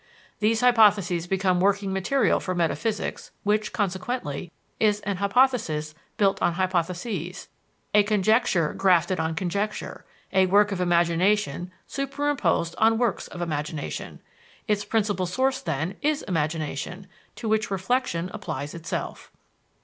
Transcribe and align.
These 0.39 0.61
hypotheses 0.61 1.27
become 1.27 1.59
working 1.59 1.93
material 1.93 2.39
for 2.39 2.55
metaphysics 2.55 3.29
which, 3.43 3.71
consequently, 3.71 4.51
is 4.79 4.99
an 5.01 5.17
hypothesis 5.17 5.93
built 6.17 6.41
on 6.41 6.53
hypotheses, 6.53 7.49
a 7.93 8.01
conjecture 8.01 8.73
grafted 8.73 9.19
on 9.19 9.35
conjecture, 9.35 10.03
a 10.33 10.47
work 10.47 10.71
of 10.71 10.81
imagination 10.81 11.69
superimposed 11.85 12.73
on 12.79 12.97
works 12.97 13.27
of 13.27 13.43
imagination. 13.43 14.21
Its 14.67 14.83
principal 14.85 15.27
source, 15.27 15.61
then, 15.61 15.93
is 16.01 16.23
imagination, 16.23 17.05
to 17.35 17.47
which 17.47 17.69
reflection 17.69 18.31
applies 18.33 18.73
itself. 18.73 19.31